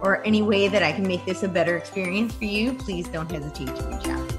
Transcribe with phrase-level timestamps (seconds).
[0.00, 3.30] or any way that I can make this a better experience for you, please don't
[3.30, 4.32] hesitate to reach out.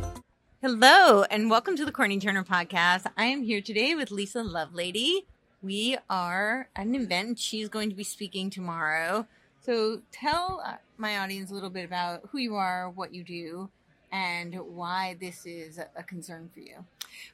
[0.61, 3.05] Hello, and welcome to the Courtenay Turner podcast.
[3.17, 5.25] I am here today with Lisa Lovelady.
[5.61, 7.39] We are at an event.
[7.39, 9.27] She's going to be speaking tomorrow.
[9.61, 13.69] So tell uh, my audience a little bit about who you are, what you do,
[14.11, 16.85] and why this is a concern for you.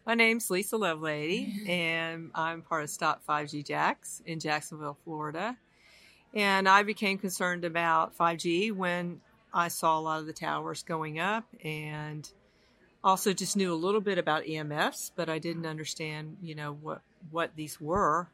[0.06, 5.58] My name's Lisa Lovelady, and I'm part of Stop 5G Jax in Jacksonville, Florida.
[6.34, 9.22] And I became concerned about 5G when
[9.54, 12.30] I saw a lot of the towers going up and
[13.04, 17.02] also just knew a little bit about EMFs, but I didn't understand, you know, what,
[17.32, 18.30] what these were.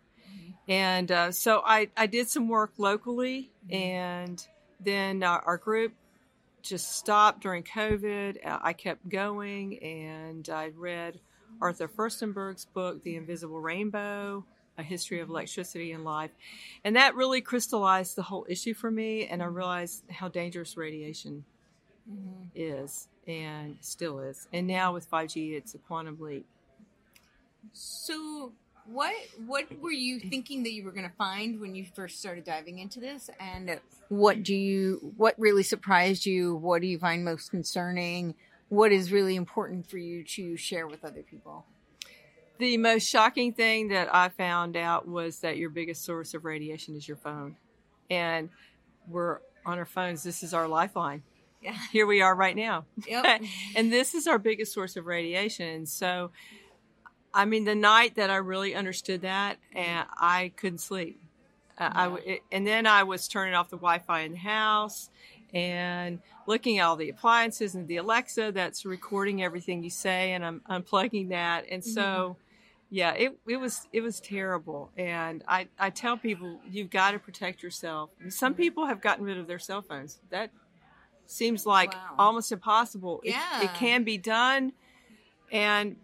[0.68, 4.46] And uh, so I, I did some work locally, and
[4.80, 5.94] then uh, our group
[6.62, 8.46] just stopped during COVID.
[8.46, 11.20] Uh, I kept going, and I read
[11.62, 14.46] Arthur Firstenberg's book, The Invisible Rainbow
[14.78, 16.32] a history of electricity and life.
[16.84, 19.28] And that really crystallized the whole issue for me.
[19.28, 21.46] And I realized how dangerous radiation
[22.10, 22.44] mm-hmm.
[22.56, 24.48] is and still is.
[24.52, 26.46] And now with 5G, it's a quantum leap.
[27.72, 28.52] So,
[28.86, 29.14] what
[29.46, 32.80] what were you thinking that you were going to find when you first started diving
[32.80, 37.50] into this and what do you what really surprised you what do you find most
[37.50, 38.36] concerning
[38.68, 41.66] what is really important for you to share with other people
[42.64, 46.96] the most shocking thing that I found out was that your biggest source of radiation
[46.96, 47.58] is your phone.
[48.10, 48.50] And
[49.06, 50.24] we're on our phones.
[50.24, 51.24] This is our lifeline.
[51.62, 51.76] Yeah.
[51.92, 52.86] Here we are right now.
[53.06, 53.42] Yep.
[53.76, 55.68] and this is our biggest source of radiation.
[55.68, 56.32] And so,
[57.34, 61.20] I mean, the night that I really understood that, and I couldn't sleep.
[61.78, 61.92] Uh, yeah.
[61.94, 65.10] I, it, and then I was turning off the Wi-Fi in the house
[65.54, 70.46] and looking at all the appliances and the Alexa that's recording everything you say, and
[70.46, 71.66] I'm unplugging that.
[71.70, 72.43] And so, mm-hmm
[72.94, 77.20] yeah, it, it was it was terrible, and I, I tell people you've got to
[77.20, 78.12] protect yourself.
[78.30, 80.20] Some people have gotten rid of their cell phones.
[80.30, 80.52] That
[81.26, 82.14] seems like wow.
[82.20, 83.22] almost impossible.
[83.24, 83.62] Yeah.
[83.62, 84.74] It, it, can be done,
[85.52, 85.96] and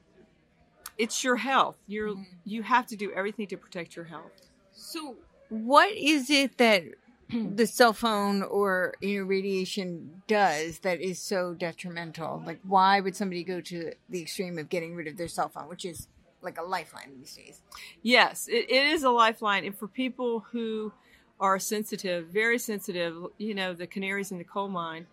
[0.98, 1.78] it's your health.
[1.86, 2.24] You're mm-hmm.
[2.44, 4.32] you have to do everything to protect your health.
[4.72, 5.18] So,
[5.50, 6.86] what is it that
[7.30, 12.42] the cell phone or you know radiation does that is so detrimental?
[12.44, 15.70] Like, why would somebody go to the extreme of getting rid of their cell phone,
[15.70, 16.08] which is
[16.42, 17.62] like a lifeline these days.
[18.02, 20.92] Yes, it, it is a lifeline, and for people who
[21.40, 25.08] are sensitive, very sensitive, you know, the canaries in the coal mine,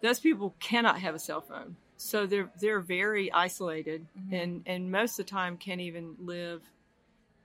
[0.00, 4.34] those people cannot have a cell phone, so they're they're very isolated, mm-hmm.
[4.34, 6.62] and and most of the time can't even live,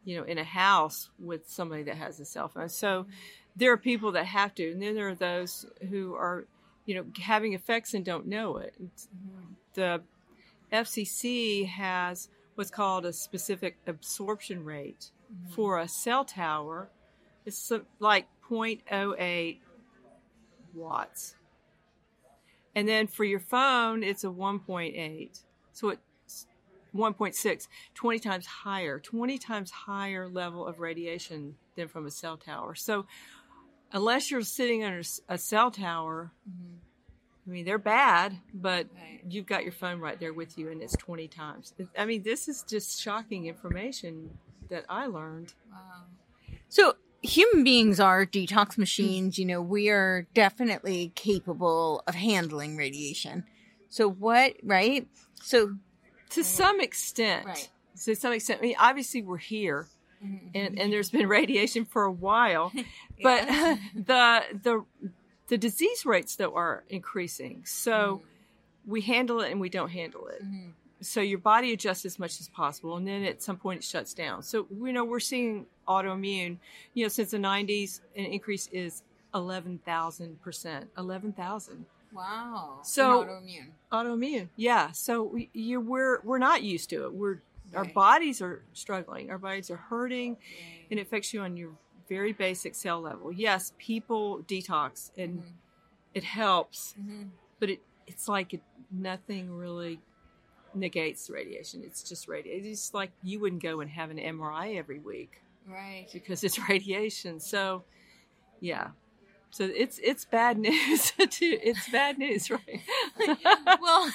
[0.03, 2.69] you know, in a house with somebody that has a cell phone.
[2.69, 3.11] So mm-hmm.
[3.55, 6.45] there are people that have to, and then there are those who are,
[6.85, 8.73] you know, having effects and don't know it.
[8.81, 9.53] Mm-hmm.
[9.75, 10.01] The
[10.71, 15.53] FCC has what's called a specific absorption rate mm-hmm.
[15.53, 16.89] for a cell tower.
[17.45, 19.59] It's like 0.08
[20.73, 21.35] watts.
[22.75, 25.39] And then for your phone, it's a 1.8.
[25.71, 26.47] So it's
[26.95, 32.73] 1.6, 20 times higher, 20 times higher level of radiation than from a cell tower.
[32.73, 33.05] So
[33.91, 36.86] unless you're sitting under a cell tower, mm-hmm
[37.47, 39.21] I mean, they're bad, but right.
[39.27, 41.73] you've got your phone right there with you, and it's 20 times.
[41.97, 44.37] I mean, this is just shocking information
[44.69, 45.53] that I learned.
[45.71, 46.57] Wow.
[46.67, 49.39] So, human beings are detox machines.
[49.39, 53.45] You know, we are definitely capable of handling radiation.
[53.89, 55.07] So, what, right?
[55.41, 55.77] So,
[56.31, 57.69] to some extent, right.
[58.03, 59.87] to some extent, I mean, obviously, we're here.
[60.21, 60.47] Mm-hmm.
[60.55, 62.73] And, and there's been radiation for a while,
[63.23, 63.47] but
[63.95, 64.83] the the
[65.47, 67.63] the disease rates though are increasing.
[67.65, 68.91] So mm-hmm.
[68.91, 70.43] we handle it and we don't handle it.
[70.43, 70.69] Mm-hmm.
[71.01, 74.13] So your body adjusts as much as possible, and then at some point it shuts
[74.13, 74.41] down.
[74.41, 76.57] So you know we're seeing autoimmune.
[76.93, 79.03] You know since the '90s, an increase is
[79.33, 80.89] eleven thousand percent.
[80.97, 81.85] Eleven thousand.
[82.13, 82.79] Wow.
[82.83, 83.67] So- autoimmune.
[83.91, 84.47] Autoimmune.
[84.55, 84.91] Yeah.
[84.91, 87.13] So we, you we're we're not used to it.
[87.13, 87.41] We're
[87.75, 89.29] our bodies are struggling.
[89.29, 90.37] Our bodies are hurting,
[90.89, 91.71] and it affects you on your
[92.07, 93.31] very basic cell level.
[93.31, 95.51] Yes, people detox and Mhm.
[96.13, 97.29] it helps, Mhm.
[97.59, 99.99] but it it's like it, nothing really
[100.73, 101.83] negates the radiation.
[101.83, 102.71] It's just radiation.
[102.71, 106.07] It's like you wouldn't go and have an MRI every week Right.
[106.13, 107.39] because it's radiation.
[107.41, 107.83] So,
[108.61, 108.91] yeah.
[109.51, 111.13] So it's it's bad news.
[111.19, 112.81] It's bad news, right?
[113.81, 114.11] well,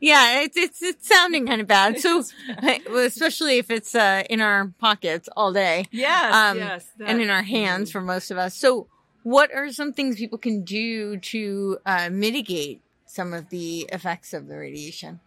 [0.00, 2.00] yeah, it's it's it's sounding kind of bad.
[2.00, 2.22] So,
[2.60, 2.86] bad.
[2.86, 7.42] especially if it's uh, in our pockets all day yes, Um, yes, and in our
[7.42, 8.54] hands for most of us.
[8.54, 8.88] So,
[9.22, 14.48] what are some things people can do to uh, mitigate some of the effects of
[14.48, 15.20] the radiation?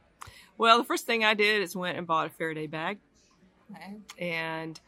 [0.58, 3.00] Well, the first thing I did is went and bought a Faraday bag,
[3.72, 3.98] Okay.
[4.20, 4.80] and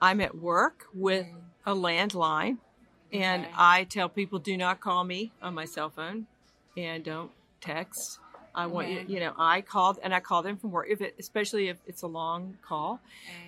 [0.00, 1.40] I'm at work with Mm.
[1.66, 2.58] a landline,
[3.14, 3.54] and Okay.
[3.56, 6.26] I tell people do not call me on my cell phone,
[6.76, 8.18] and don't text.
[8.54, 9.12] I want you, Okay.
[9.14, 12.02] you know, I called and I call them from work, if it, especially if it's
[12.02, 13.00] a long call.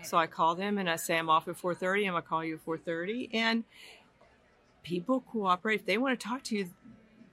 [0.03, 2.07] So I call them and I say I'm off at 4:30.
[2.07, 3.65] I'm gonna call you at 4:30, and
[4.83, 5.81] people cooperate.
[5.81, 6.71] If they want to talk to you,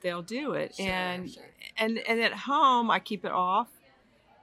[0.01, 0.75] they'll do it.
[0.75, 1.43] Sure, and sure.
[1.77, 3.69] and and at home, I keep it off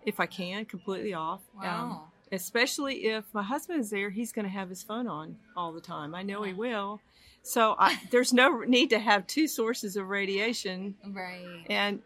[0.04, 1.40] if I can, completely off.
[1.62, 2.00] Um,
[2.32, 5.80] especially if my husband is there, he's going to have his phone on all the
[5.80, 6.14] time.
[6.14, 7.00] I know he will.
[7.42, 11.64] So I, there's no need to have two sources of radiation right.
[11.68, 12.00] and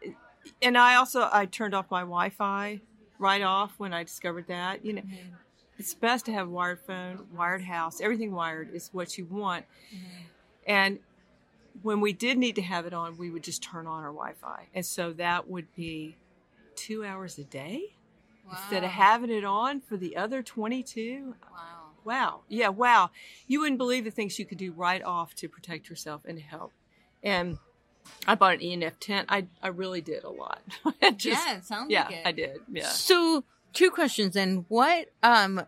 [0.62, 2.80] and I also I turned off my Wi-Fi
[3.18, 4.84] right off when I discovered that.
[4.84, 5.32] You know, Mhm.
[5.78, 8.00] it's best to have wired phone, wired house.
[8.00, 9.64] Everything wired is what you want.
[9.92, 9.98] Mhm.
[10.66, 10.98] And
[11.82, 14.68] when we did need to have it on, we would just turn on our Wi-Fi,
[14.74, 16.16] and so that would be
[16.76, 17.94] two hours a day
[18.50, 21.34] instead of having it on for the other twenty-two.
[21.50, 21.58] Wow.
[22.04, 22.40] Wow.
[22.48, 23.10] Yeah, wow.
[23.46, 26.44] You wouldn't believe the things you could do right off to protect yourself and to
[26.44, 26.72] help.
[27.22, 27.58] And
[28.26, 29.26] I bought an EMF tent.
[29.30, 30.60] I I really did a lot.
[31.16, 32.26] Just- yeah, it sounds yeah, like it.
[32.26, 32.56] I did.
[32.70, 32.88] Yeah.
[32.88, 34.64] So, two questions then.
[34.68, 35.62] What um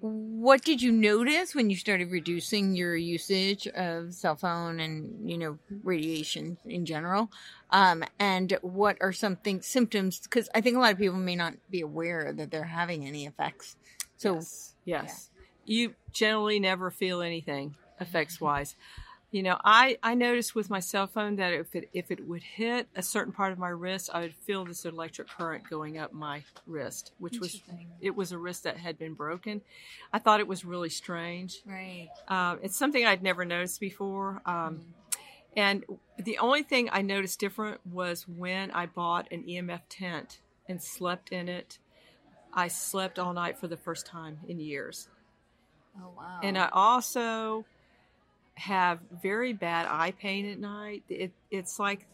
[0.00, 5.36] what did you notice when you started reducing your usage of cell phone and, you
[5.36, 7.30] know, radiation in general?
[7.70, 11.36] Um and what are some things symptoms cuz I think a lot of people may
[11.36, 13.76] not be aware that they're having any effects.
[14.16, 14.74] So, yes.
[14.84, 15.27] yes.
[15.68, 18.74] You generally never feel anything effects wise.
[19.30, 22.42] You know, I I noticed with my cell phone that if it if it would
[22.42, 26.14] hit a certain part of my wrist, I would feel this electric current going up
[26.14, 27.60] my wrist, which was
[28.00, 29.60] it was a wrist that had been broken.
[30.10, 31.60] I thought it was really strange.
[31.66, 32.08] right.
[32.28, 34.40] Um, it's something I'd never noticed before.
[34.46, 34.80] Um,
[35.54, 35.84] and
[36.18, 41.30] the only thing I noticed different was when I bought an EMF tent and slept
[41.30, 41.78] in it.
[42.54, 45.08] I slept all night for the first time in years.
[46.00, 46.40] Oh wow.
[46.42, 47.64] And I also
[48.54, 51.02] have very bad eye pain at night.
[51.08, 52.06] It, it's like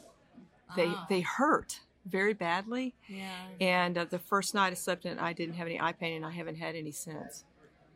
[0.77, 1.07] they, Ah.
[1.09, 2.95] they hurt very badly.
[3.09, 3.31] yeah.
[3.61, 6.27] And uh, the first night I slept in I didn't have any eye pain, and
[6.27, 7.45] I haven't had any since.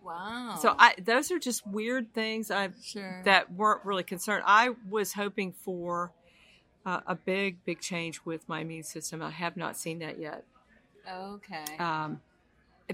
[0.03, 0.57] Wow.
[0.63, 3.21] So I, those are just weird things I've sure.
[3.25, 4.45] that weren't really concerned.
[4.47, 6.13] I was hoping for
[6.87, 9.21] uh, a big, big change with my immune system.
[9.21, 10.45] I have not seen that yet.
[11.07, 11.77] okay.
[11.79, 12.21] Um,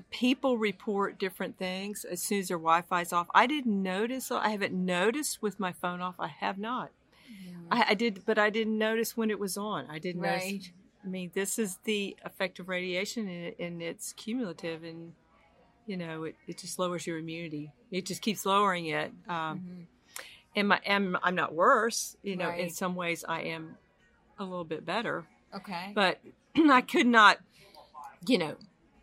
[0.00, 3.28] people report different things as soon as their Wi-Fi's off.
[3.34, 4.30] I didn't notice.
[4.30, 6.16] I haven't noticed with my phone off.
[6.18, 6.90] I have not.
[7.70, 9.86] I, I did, but I didn't notice when it was on.
[9.90, 10.52] I didn't Right.
[10.52, 10.70] notice.
[11.04, 15.12] I mean, this is the effect of radiation, and, and it's cumulative, and
[15.86, 17.70] you know, it, it just lowers your immunity.
[17.90, 19.12] It just keeps lowering it.
[19.28, 19.86] Um, Mhm.
[20.56, 22.16] and my and I'm not worse.
[22.22, 23.76] You know, in some ways I am
[24.38, 25.92] a little bit better, Okay.
[25.94, 26.20] but
[26.56, 27.38] I could not,
[28.26, 28.56] you know,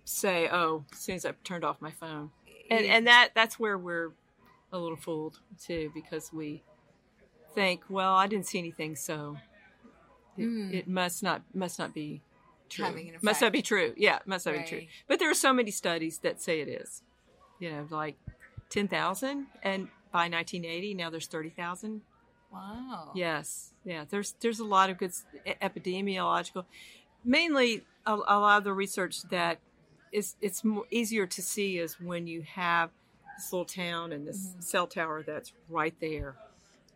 [0.06, 2.32] say, oh, as soon as I turned off my phone,
[2.70, 4.12] and and that that's where we're
[4.72, 6.64] a little fooled too, because we
[7.54, 9.38] think, well, I didn't see anything, so
[10.38, 10.74] it, Mm.
[10.74, 12.22] it must not must not be
[12.70, 13.12] true.
[13.22, 13.94] Must not be true.
[13.98, 14.82] Yeah, must not be true.
[15.08, 17.04] But there are so many studies that say it is.
[17.60, 18.16] You know, like
[18.70, 22.02] ten thousand, and by 1980, now there's thirty thousand.
[22.52, 23.12] wow.
[23.14, 24.06] Yes, yeah.
[24.10, 25.12] There's there's a lot of good
[25.62, 26.66] epidemiological,
[27.24, 29.60] mainly a, a lot of the research that
[30.12, 32.90] is it's more easier to see is when you have
[33.38, 36.36] this little town and this cell tower that's right there,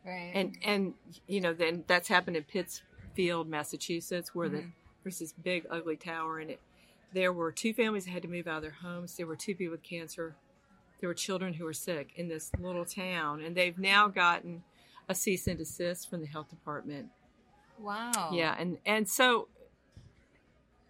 [0.05, 0.31] Right.
[0.33, 0.93] and and
[1.27, 4.71] you know then that's happened in Pittsfield, Massachusetts, where the Mhm.
[5.03, 6.59] there's this big ugly tower and it.
[7.13, 9.15] There were two families that had to move out of their homes.
[9.15, 10.35] There were two people with cancer.
[10.99, 14.63] There were children who were sick in this little town, and they've now gotten
[15.07, 17.09] a cease and desist from the health department.
[17.77, 18.31] wow.
[18.33, 19.47] Yeah, and and so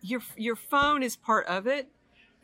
[0.01, 1.89] your your phone is part of it,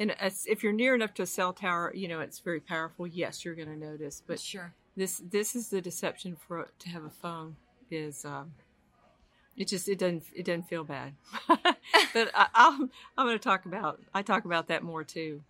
[0.01, 3.05] and as, if you're near enough to a cell tower, you know it's very powerful.
[3.05, 4.73] Yes, you're going to notice, but sure.
[4.97, 7.55] this this is the deception for to have a phone
[7.91, 8.51] is um,
[9.55, 11.13] it just it doesn't it doesn't feel bad.
[11.47, 15.41] but I, I'm I'm going to talk about I talk about that more too.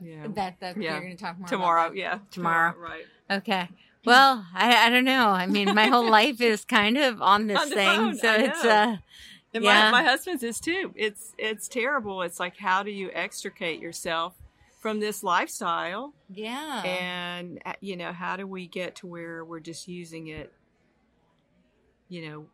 [0.00, 0.26] Yeah.
[0.28, 0.92] That that Yeah.
[0.92, 2.74] you're going to talk more tomorrow, yeah, Tomorrow.
[2.78, 3.04] right?
[3.30, 3.68] Okay.
[4.06, 5.28] Well, I I don't know.
[5.28, 8.64] I mean, my whole life is kind of on this On thing, phone, so it's
[8.64, 8.96] uh
[9.54, 9.90] And Yeah.
[9.90, 10.92] my, my husband's is too.
[10.96, 12.22] It's it's terrible.
[12.22, 14.34] It's like how do you extricate yourself
[14.80, 16.12] from this lifestyle?
[16.28, 16.82] yeah.
[16.82, 20.52] And uh, you know, how do we get to where we're just using it?
[22.08, 22.46] You know,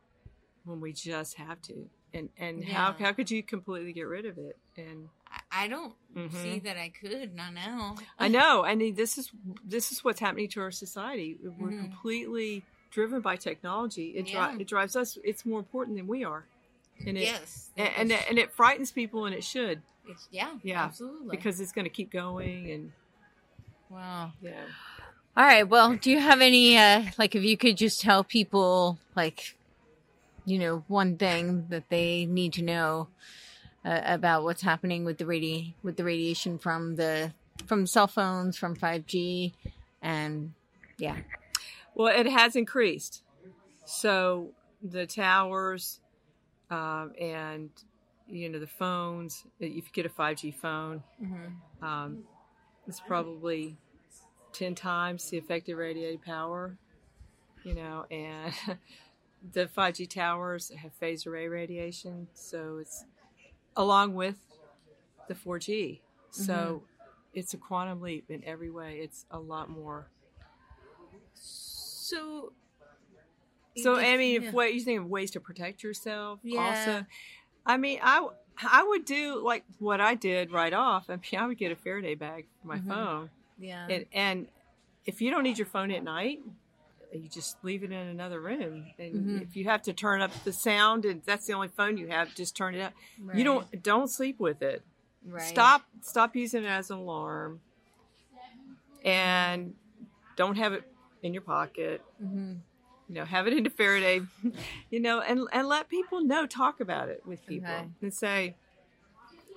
[0.65, 1.89] when we just have to.
[2.13, 3.07] And and how Yeah.
[3.07, 4.57] how could you completely get rid of it?
[4.77, 5.09] And
[5.53, 6.33] I- don't Mhm.
[6.33, 7.97] see that I could not now.
[8.19, 8.65] I know.
[8.65, 9.31] I mean, this is
[9.65, 11.39] this is what's happening to our society.
[11.43, 11.81] We're Mhm.
[11.83, 14.11] completely driven by technology.
[14.17, 15.17] It, dri- it drives us.
[15.23, 16.47] It's more important than we are,
[17.07, 17.71] and it yes.
[17.77, 21.37] and, and it- and it frightens people, and it should it's, yeah, Yeah, absolutely.
[21.37, 22.93] because it's going to keep going, and
[23.89, 24.33] wow.
[24.43, 24.65] yeah.
[25.37, 25.63] All right.
[25.69, 29.57] Well, do you have any uh like if you could just tell people like
[30.45, 33.09] you know one thing that they need to know
[33.85, 37.33] uh, about what's happening with the radi- with the radiation from the
[37.67, 39.53] from cell phones from 5G
[40.03, 40.53] and
[40.99, 41.17] yeah.
[41.95, 43.23] Well, it has increased.
[43.85, 44.51] So
[44.83, 46.01] the towers,
[46.71, 47.71] um, and
[48.27, 49.45] you know the phones.
[49.59, 51.85] If you get a five G phone, Mm-hmm.
[51.85, 52.25] um,
[52.87, 53.77] it's probably
[54.53, 56.77] ten times the effective radiated power.
[57.65, 58.55] You know, and
[59.53, 63.05] the five G towers have phased array radiation, so it's
[63.77, 64.37] along with
[65.29, 66.01] the four G.
[66.31, 66.83] So
[67.35, 68.99] it's a quantum leap in every way.
[69.03, 70.09] It's a lot more.
[71.35, 72.53] So
[73.77, 74.49] So I mean, Yeah.
[74.49, 76.59] if what you think of ways to protect yourself, Yeah.
[76.61, 77.07] also,
[77.67, 78.27] I mean, I
[78.63, 81.09] I would do like what I did right off.
[81.09, 82.89] I mean, I would get a Faraday bag for my Mhm.
[82.89, 83.87] phone, yeah.
[83.89, 84.49] and and
[85.07, 86.41] if you don't need your phone at night,
[87.13, 88.91] you just leave it in another room.
[88.99, 89.43] And Mhm.
[89.43, 92.35] if you have to turn up the sound, and that's the only phone you have,
[92.35, 92.93] just turn it up.
[93.19, 93.39] Right.
[93.39, 94.83] You don't don't sleep with it.
[95.25, 95.43] right.
[95.43, 97.61] Stop stop using it as an alarm,
[99.05, 99.75] and
[100.37, 100.85] don't have it
[101.23, 102.55] in your pocket hmm
[103.11, 104.21] you know, have it into Faraday,
[104.91, 107.89] you know, and and let people know, talk about it with people, Okay.
[108.03, 108.55] and say,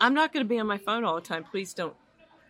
[0.02, 1.44] I'm not going to be on my phone all the time.
[1.44, 1.96] Please don't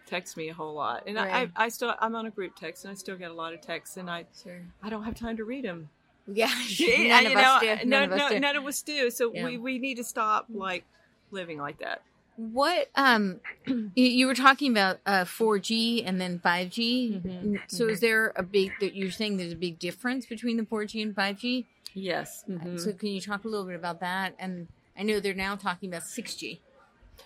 [0.06, 1.04] text me a whole lot.
[1.06, 1.50] And Right.
[1.58, 3.60] I, I still, I'm on a group text, and I still get a lot of
[3.60, 4.62] texts, and I, Sure.
[4.82, 5.90] I don't have time to read them.
[6.26, 6.48] Yeah.
[6.80, 8.40] None you of us know, None of us no, do.
[8.40, 9.10] none of us do.
[9.12, 9.44] So Yeah.
[9.44, 10.86] we we need to stop like
[11.32, 12.02] living like that.
[12.36, 13.40] What um
[13.96, 17.22] you, were talking about uh 4G and then 5G.
[17.26, 20.64] Mhm, So is there a big that you're saying there's a big difference between the
[20.64, 21.66] 4G and 5G?
[21.94, 22.44] Yes.
[22.50, 22.80] Mhm.
[22.80, 24.36] So can you talk a little bit about that?
[24.40, 26.60] And I know they're now talking about 6G.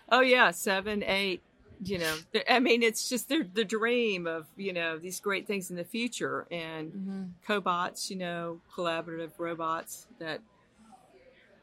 [0.09, 1.41] Oh yeah, seven, eight.
[1.83, 2.15] You know,
[2.49, 5.83] I mean, it's just the the dream of you know these great things in the
[5.83, 7.23] future, and Mm-hmm.
[7.47, 10.41] cobots, you know, collaborative robots that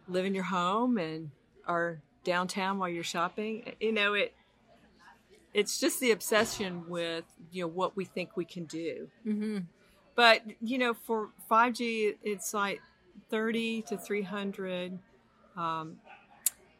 [0.09, 1.31] live in your home and
[1.67, 3.73] are downtown while you're shopping.
[3.81, 4.35] You know, it
[5.53, 9.09] it's just the obsession with you know what we think we can do.
[9.27, 9.59] Mm-hmm.
[10.17, 12.81] But you know, for 5G, it's like
[13.31, 14.99] 30 to 300.
[15.57, 15.99] Um,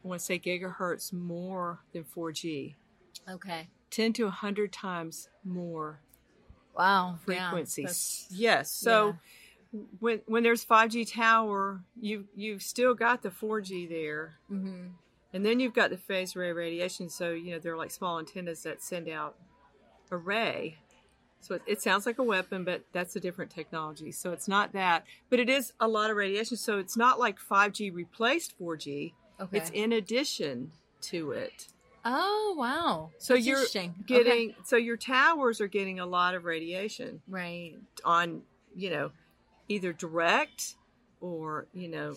[0.03, 2.75] I want to say gigahertz more than 4G.
[3.29, 3.67] Okay.
[3.89, 5.99] 10 to 100 times more
[6.77, 7.17] Wow.
[7.25, 8.27] frequencies.
[8.29, 8.69] yes.
[8.69, 9.15] So
[9.99, 14.87] when when there's 5G tower, you you've still got the 4G there, mm-hmm.
[15.35, 17.09] And then you've got the phased array radiation.
[17.09, 19.35] So you know they're like small antennas that send out
[20.09, 20.77] a ray.
[21.41, 24.11] So it, it sounds like a weapon, but that's a different technology.
[24.11, 26.57] So it's not that, but it is a lot of radiation.
[26.57, 29.13] So it's not like 5G replaced 4G.
[29.39, 29.57] Okay.
[29.57, 31.67] It's in addition to it.
[32.05, 33.09] oh wow.
[33.19, 33.65] So That's you're
[34.07, 34.55] getting Okay.
[34.63, 37.21] so your towers are getting a lot of radiation.
[37.27, 37.73] right.
[38.05, 38.41] on
[38.73, 39.11] you know
[39.67, 40.75] either direct
[41.19, 42.15] or you know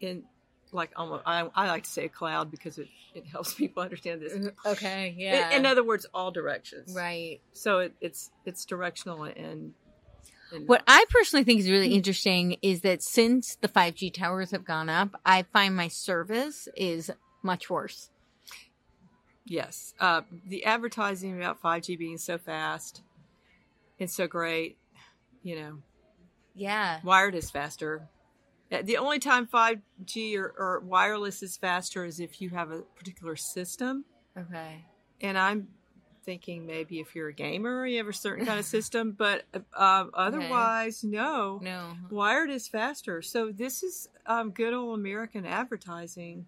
[0.00, 0.24] in
[0.72, 4.20] like almost I, I like to say a cloud because it, it helps people understand
[4.22, 5.14] this Okay.
[5.16, 5.50] Yeah.
[5.56, 7.40] in other words all directions right.
[7.52, 9.72] so it, it's it's directional and,
[10.52, 14.64] and What I personally think is really interesting is that since the 5G towers have
[14.64, 17.10] gone up, I find my service is
[17.42, 18.10] much worse.
[19.44, 23.02] yes uh, the advertising about 5g being so fast
[24.00, 24.78] and so great
[25.42, 25.78] you know
[26.54, 27.00] Yeah.
[27.04, 28.08] wired is faster
[28.70, 33.36] the only time 5g or, or wireless is faster is if you have a particular
[33.36, 34.04] system
[34.36, 34.84] Okay.
[35.20, 35.68] and I'm
[36.24, 40.04] thinking maybe if you're a gamer, you have a certain kind of system, but uh,
[40.12, 41.60] otherwise, no.
[41.62, 41.92] No.
[42.10, 43.22] Wired is faster.
[43.22, 46.46] So this is um, good old American advertising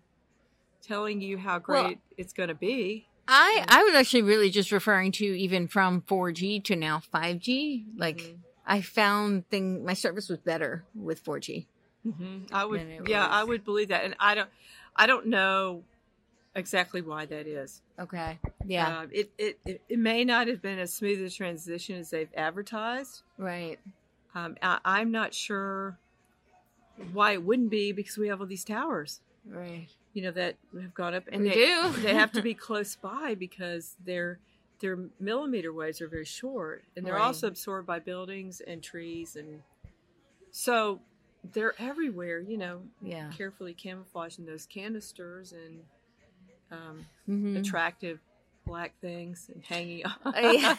[0.83, 3.07] telling you how great Well- it's going to be.
[3.31, 7.85] I I was actually really just referring to even from 4G to now 5G.
[7.97, 8.39] Like Mhm.
[8.67, 11.67] I found thing my service was better with 4G.
[12.13, 14.51] Hmm I would, yeah, I would believe that, and I don't,
[14.97, 15.83] I don't know
[16.55, 17.83] exactly why that is.
[17.99, 18.39] Okay.
[18.65, 19.01] Yeah.
[19.01, 23.23] Uh, it, it it may not have been as smooth a transition as they've advertised.
[23.37, 23.79] right.
[24.35, 25.99] Um, I, I'm not sure
[27.13, 29.89] why it wouldn't be because we have all these towers, Right.
[30.13, 31.93] you know, that have gone up, and We they do.
[32.03, 34.39] they have to be close by because their
[34.81, 37.23] their millimeter waves are very short, and they're Right.
[37.23, 39.63] also absorbed by buildings and trees, and
[40.51, 41.01] so
[41.53, 42.41] they're everywhere.
[42.41, 43.31] You know, Yeah.
[43.37, 45.83] carefully camouflaging those canisters and
[46.71, 47.59] um, Mhm.
[47.59, 48.21] attractive
[48.67, 50.77] black things and hanging on Oh, yeah.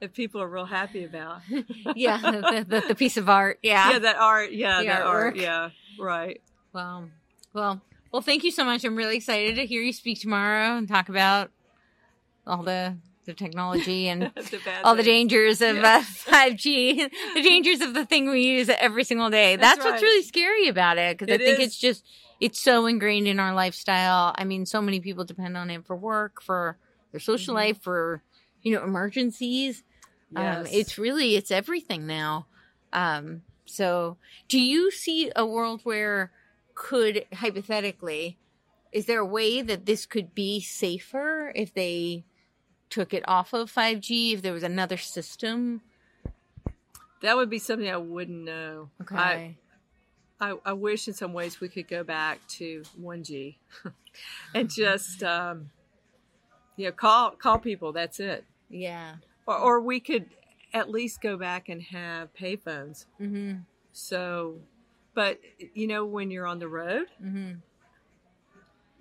[0.00, 1.42] that people are real happy about.
[1.94, 2.18] yeah.
[2.18, 3.58] The, the, the piece of art.
[3.62, 3.92] Yeah.
[3.92, 4.52] yeah, that art.
[4.52, 5.36] Yeah, The that art.
[5.36, 6.40] Yeah, right.
[6.72, 7.04] Wow.
[7.52, 7.80] Well,
[8.12, 8.84] well, thank you so much.
[8.84, 11.50] I'm really excited to hear you speak tomorrow and talk about
[12.46, 12.96] all the
[13.28, 15.98] the technology and The all the dangers of Yeah.
[15.98, 19.54] uh, 5G, the dangers of the thing we use every single day.
[19.56, 21.68] That's That's, what's really scary about it because I think is.
[21.68, 22.04] it's just
[22.40, 24.34] it's so ingrained in our lifestyle.
[24.36, 26.78] I mean, so many people depend on it for work, for
[27.12, 27.58] their social Mhm.
[27.58, 28.22] life, for
[28.62, 29.84] you know emergencies.
[30.34, 32.46] Um, it's really it's everything now.
[32.92, 34.16] Um, so,
[34.48, 36.32] do you see a world where
[36.74, 38.38] could hypothetically,
[38.92, 42.24] is there a way that this could be safer if they
[42.90, 44.34] took it off of 5G?
[44.34, 45.82] If there was another system?
[47.20, 48.90] that would be something I wouldn't know.
[49.00, 49.56] I, Okay.
[50.40, 53.56] I, I wish in some ways we could go back to 1G
[54.54, 55.70] and just, um,
[56.76, 57.92] you know, call call people.
[57.92, 58.44] That's it.
[58.70, 59.14] yeah.
[59.46, 60.26] Or, or we could
[60.72, 63.06] at least go back and have payphones.
[63.20, 63.54] Mm-hmm.
[63.92, 64.58] So,
[65.14, 65.40] but
[65.74, 67.54] you know, when you're on the road, Mm-hmm.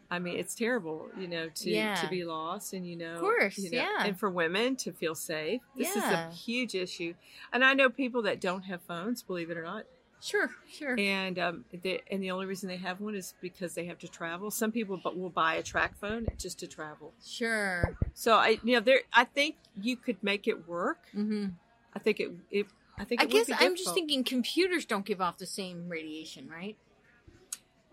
[0.10, 1.96] I mean, it's terrible, you know, to Yeah.
[1.96, 4.06] to be lost, and you know, Of course, you know, yeah.
[4.06, 5.62] and for women to feel safe.
[5.76, 6.08] This Yeah.
[6.08, 7.14] is a huge issue,
[7.52, 9.84] and I know people that don't have phones, believe it or not,
[10.22, 10.50] Sure.
[10.70, 10.96] Sure.
[10.98, 14.08] and um, they, and the only reason they have one is because they have to
[14.08, 14.50] travel.
[14.50, 17.14] Some people, but will buy a TracFone just to travel.
[17.24, 17.98] Sure.
[18.14, 21.00] So I, you know, there, I think you could make it work.
[21.14, 21.48] Mm-hmm.
[21.94, 22.66] I think it, it
[22.98, 26.76] I think I guess I'm just thinking computers don't give off the same radiation, right?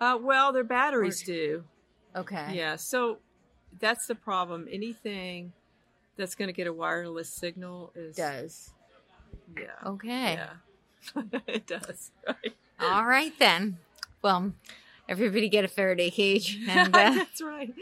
[0.01, 1.65] Uh, well, their batteries Or- do.
[2.17, 2.55] Okay.
[2.55, 3.19] Yeah, so
[3.79, 4.69] that's the problem.
[4.71, 5.53] Anything
[6.17, 8.71] that's going to get a wireless signal is Does.
[9.57, 10.35] yeah, Okay.
[10.35, 12.13] yeah, it does.
[12.27, 12.55] Right?
[12.81, 13.79] All right then.
[14.23, 14.53] Well,
[15.09, 17.73] everybody get a Faraday cage, and uh, that's right.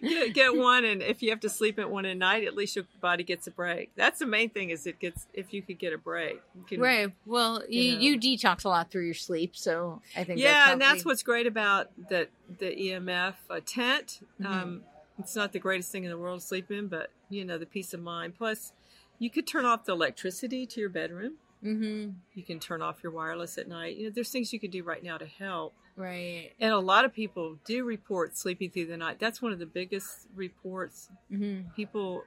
[0.00, 2.76] Get, get one, and if you have to sleep at one at night, at least
[2.76, 3.90] your body gets a break.
[3.96, 4.70] That's the main thing.
[4.70, 6.40] Is it gets if you could get a break.
[6.68, 7.12] Can, right.
[7.26, 8.00] Well, you, you know.
[8.00, 11.46] you detox a lot through your sleep, so I think Yeah, and that's what's great
[11.46, 12.28] about the
[12.58, 14.20] the EMF uh, tent.
[14.40, 14.46] Mhm.
[14.46, 14.82] Um,
[15.18, 17.66] it's not the greatest thing in the world to sleep in, but you know the
[17.66, 18.34] peace of mind.
[18.36, 18.72] Plus,
[19.18, 21.34] you could turn off the electricity to your bedroom.
[21.64, 22.14] Mhm.
[22.34, 23.96] You can turn off your wireless at night.
[23.96, 25.74] You know, there's things you could do right now to help.
[25.96, 26.52] right.
[26.58, 29.18] And a lot of people do report sleeping through the night.
[29.18, 31.08] That's one of the biggest reports.
[31.28, 32.24] hmm People,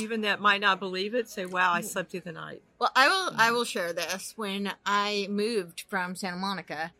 [0.00, 1.76] even that might not believe it, say, "Wow, Mm-hmm.
[1.78, 3.30] I slept through the night." Well, I will.
[3.38, 4.32] I will share this.
[4.36, 6.92] When I moved from Santa Monica,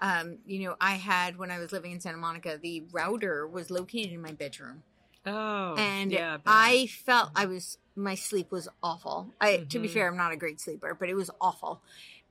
[0.00, 3.70] um, you know, I had when I was living in Santa Monica, the router was
[3.70, 4.82] located in my bedroom.
[5.24, 6.38] Oh, and yeah.
[6.44, 9.32] I felt I was my sleep was awful.
[9.40, 9.92] I to be Mhm.
[9.92, 11.82] fair, I'm not a great sleeper, but it was awful.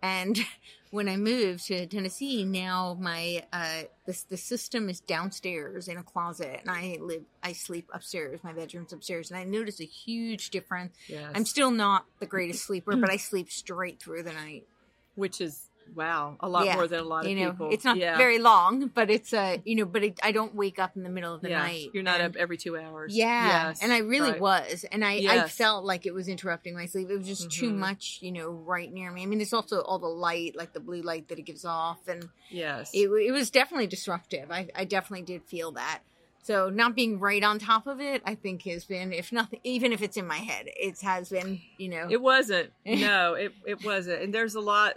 [0.01, 0.39] And
[0.91, 6.03] when I moved to Tennessee, now my uh the the system is downstairs in a
[6.03, 8.43] closet, and I live I sleep upstairs.
[8.43, 10.95] My bedroom's upstairs, and I notice a huge difference.
[11.07, 11.31] Yes.
[11.35, 14.67] I'm still not the greatest sleeper, but I sleep straight through the night.
[15.15, 17.69] which is wow, a lot Yeah, more than a lot of you know, people.
[17.71, 18.17] it's not yeah.
[18.17, 21.09] very long, but it's uh you know, but it, I don't wake up in the
[21.09, 21.59] middle of the yeah.
[21.59, 21.87] night.
[21.93, 23.15] You're not and- up every two hours.
[23.15, 24.41] Yeah, Yes, and I really right.
[24.41, 27.09] was, and I, I felt like it was interrupting my sleep.
[27.09, 27.77] It was just too Mhm.
[27.77, 29.23] much, you know, right near me.
[29.23, 32.07] I mean, there's also all the light, like the blue light that it gives off,
[32.07, 32.91] and Yes.
[32.93, 34.51] it, it was definitely disruptive.
[34.51, 35.99] I, I definitely did feel that.
[36.43, 39.93] So not being right on top of it, I think has been, if nothing, even
[39.93, 42.71] if it's in my head, it has been, you know, It wasn't.
[42.85, 44.23] No, it it wasn't.
[44.23, 44.95] And there's a lot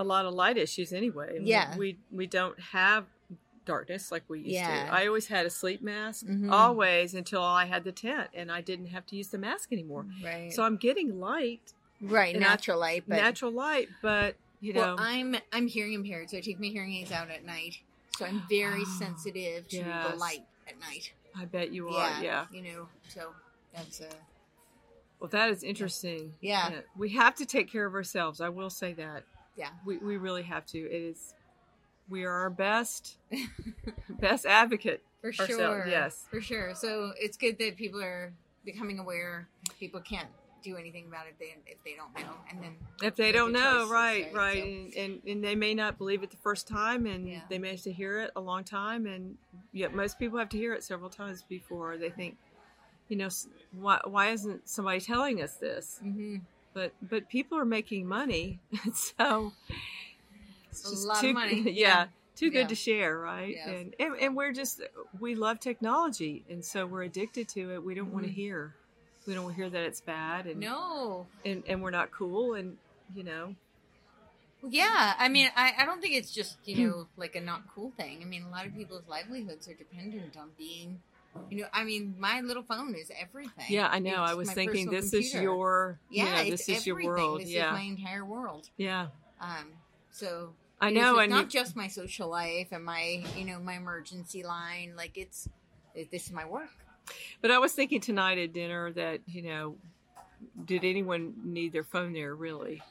[0.00, 1.36] a lot of light issues anyway.
[1.38, 1.76] I Yeah.
[1.76, 3.06] We we don't have
[3.66, 4.86] darkness like we used Yeah.
[4.86, 4.92] to.
[4.92, 6.50] I always had a sleep mask Mhm.
[6.50, 10.06] always until I had the tent and I didn't have to use the mask anymore.
[10.24, 14.72] right, So I'm getting light, right, and I- natural light, but natural light, but you
[14.72, 17.76] know well, I'm I'm hearing impaired, so I take my hearing aids out at night,
[18.16, 21.12] so I'm very Oh, sensitive to the light at night.
[21.36, 22.22] I bet you are.
[22.22, 22.46] Yeah.
[22.50, 23.34] you know, so
[23.74, 24.12] that's uh
[25.20, 26.34] Well, that is interesting.
[26.40, 26.80] Yeah.
[26.96, 28.40] We have to take care of ourselves.
[28.40, 29.24] I will say that.
[29.60, 29.68] Yeah.
[29.86, 30.78] We we really have to.
[30.78, 31.34] It is
[32.08, 33.18] we are our best
[34.08, 35.86] best advocate For ourselves, sure.
[35.88, 36.24] yes.
[36.30, 36.74] For sure.
[36.74, 38.32] So it's good that people are
[38.64, 39.48] becoming aware.
[39.78, 40.28] People can't
[40.62, 42.34] do anything about it if they, if they don't know.
[42.50, 44.34] And then if they don't know choices, right right?
[44.34, 44.56] right,
[44.94, 47.42] So- And, and and they may not believe it the first time and Yeah.
[47.48, 49.36] they may have to hear it a long time and
[49.72, 52.36] yet most people have to hear it several times before they think
[53.08, 53.28] you know
[53.72, 56.42] why, why isn't somebody telling us this Mhm.
[56.74, 58.58] But but people are making money
[58.94, 59.52] so
[60.70, 61.60] it's A lot of too, money.
[61.66, 62.06] yeah, Yeah.
[62.36, 62.66] too good Yeah.
[62.68, 63.68] to share right Yes.
[63.68, 64.82] and, and and we're just
[65.18, 68.40] we love technology and so we're addicted to it we don't want to mm-hmm.
[68.40, 68.74] hear
[69.26, 71.26] we don't hear that it's bad and No.
[71.44, 72.76] and, and we're not cool and
[73.14, 73.54] you know
[74.62, 77.92] Yeah, I mean, I, I don't think it's just you know like a not cool
[77.96, 78.20] thing.
[78.22, 81.00] I mean, a lot of people's livelihoods are dependent on being,
[81.48, 83.66] you know, I mean, my little phone is everything.
[83.68, 84.16] Yeah, I know.
[84.16, 87.40] I was thinking this is your yeah, you know, it's this is your world.
[87.40, 87.68] This yeah.
[87.68, 88.68] is my entire world.
[88.76, 89.08] yeah.
[89.40, 89.72] Um,
[90.10, 93.58] so I know it's and not you, just my social life and my you know
[93.58, 94.94] my emergency line.
[94.96, 95.48] Like it's
[95.94, 96.70] it, this is my work.
[97.40, 99.76] but I was thinking tonight at dinner that, you know,
[100.64, 102.82] did anyone need their phone there really?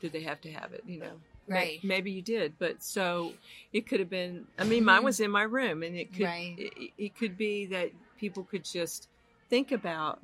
[0.00, 1.20] Did they have to have it, you know?
[1.50, 1.82] Right.
[1.82, 3.32] Maybe you did, but so
[3.72, 5.24] it could have been I mean, mine was mm-hmm.
[5.24, 6.54] in my room and it could Right.
[6.58, 9.08] it, it could be that people could just
[9.48, 10.20] think about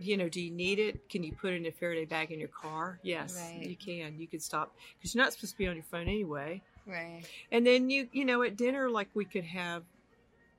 [0.00, 1.08] you know, do you need it?
[1.08, 3.00] Can you put it in a Faraday bag in your car?
[3.02, 3.66] Yes, Right.
[3.66, 4.20] you can.
[4.20, 6.62] You could stop because you're not supposed to be on your phone anyway.
[6.86, 7.22] Right.
[7.50, 9.82] And then you, you know, at dinner, like we could have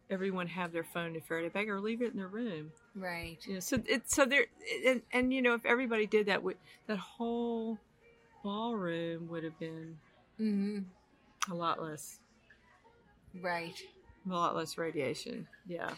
[0.09, 2.71] everyone have their phone in a Faraday bag or leave it in their room.
[2.95, 3.37] Right.
[3.45, 4.45] You know, so it, so there,
[4.85, 6.41] and, and you know, if everybody did that,
[6.87, 7.77] that whole
[8.43, 9.97] ballroom would have been
[10.37, 10.79] hmm
[11.49, 12.19] a lot less,
[13.41, 13.79] Right.
[14.29, 15.47] a lot less radiation.
[15.67, 15.91] Yeah.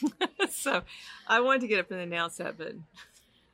[0.50, 0.82] so,
[1.26, 2.74] I wanted to get up and announce that, but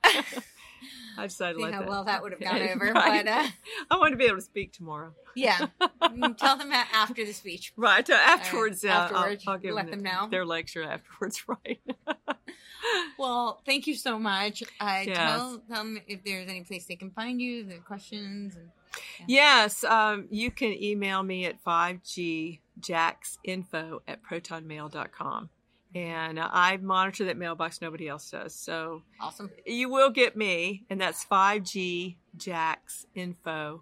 [1.19, 1.89] I decided See how that.
[1.89, 3.25] well that would have gone over, Right.
[3.25, 3.49] but uh,
[3.91, 5.13] I want to be able to speak tomorrow.
[5.35, 5.67] yeah.
[6.05, 7.73] Mm, Tell them that after the speech.
[7.77, 8.09] Right.
[8.09, 10.29] Afterwards, uh, I'll- afterwards, I'll, give let them, them know.
[10.31, 11.43] their lecture afterwards.
[11.49, 11.81] Right.
[13.19, 14.63] Well, thank you so much.
[14.79, 15.17] Uh, Yes.
[15.17, 18.55] Tell them if there's any place they can find you, the questions.
[18.55, 18.69] And,
[19.27, 19.83] yes.
[19.83, 22.61] Um, you can email me at 5GJaxinfo
[24.07, 25.49] at protonmail.com.
[25.95, 27.81] And uh, I monitor that mailbox.
[27.81, 28.53] Nobody else does.
[28.55, 29.51] So awesome.
[29.65, 33.81] you will get me, and that's 5GJaxinfo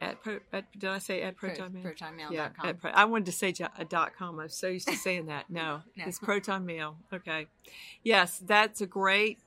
[0.00, 1.82] at, pro, at did I say at Pro- protonmail?
[1.84, 2.32] ProtonMail.com.
[2.32, 4.40] Yeah, at pro- I wanted to say a dot com.
[4.40, 5.48] I'm so used to saying that.
[5.50, 6.04] No, No.
[6.06, 6.96] it's Proton Mail.
[7.12, 7.46] Okay,
[8.02, 9.38] yes, that's a great,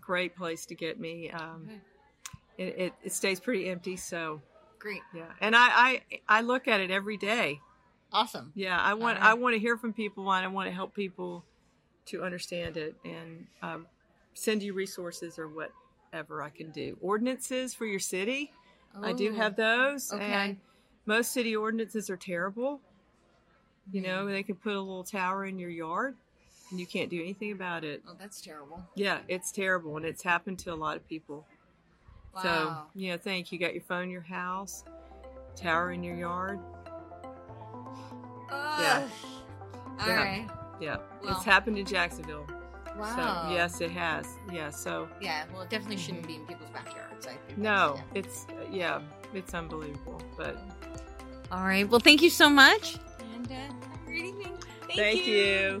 [0.00, 1.30] great place to get me.
[1.30, 1.80] Um, Okay.
[2.58, 4.42] it, it, it stays pretty empty, so
[4.78, 5.00] Great.
[5.14, 5.24] yeah.
[5.40, 7.60] And I, I I look at it every day.
[8.14, 8.52] Awesome.
[8.54, 9.30] Yeah, I want right.
[9.30, 11.44] I want to hear from people, and I want to help people
[12.06, 13.86] to understand it, and um,
[14.34, 16.96] send you resources or whatever I can do.
[17.00, 18.52] Ordinances for your city.
[19.02, 20.22] I do have those, okay.
[20.22, 20.56] and
[21.04, 22.80] most city ordinances are terrible.
[23.90, 26.14] You know, they can put a little tower in your yard,
[26.70, 28.04] and you can't do anything about it.
[28.08, 28.80] Oh, that's terrible.
[28.94, 31.44] Yeah, it's terrible, and it's happened to a lot of people.
[32.36, 32.42] Wow.
[32.42, 34.84] So, yeah, thank you got your phone in your house,
[35.56, 36.60] tower in your yard.
[38.50, 39.08] Ugh.
[40.00, 40.14] All Yeah.
[40.22, 40.48] right.
[40.80, 41.36] Yeah, Well.
[41.36, 42.46] it's happened in Jacksonville.
[42.96, 43.46] Wow.
[43.48, 44.26] So, yes, it has.
[44.52, 45.44] Yeah, so Yeah.
[45.52, 47.26] Well, it definitely shouldn't be in people's backyards.
[47.26, 47.58] I think.
[47.58, 49.00] no, that's- it's yeah,
[49.32, 50.20] it's unbelievable.
[50.36, 50.56] But.
[51.50, 51.88] All right.
[51.88, 52.96] Well, thank you so much.
[53.34, 54.56] And uh, have a great evening.
[54.86, 55.80] Thank, thank you.